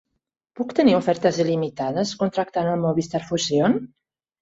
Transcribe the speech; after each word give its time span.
Puc 0.59 0.73
tenir 0.79 0.95
ofertes 1.01 1.37
il·limitades 1.45 2.17
contractant 2.25 2.73
el 2.75 2.85
Movistar 2.89 3.27
Fusión? 3.33 3.83